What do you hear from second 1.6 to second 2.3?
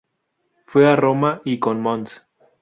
Mons.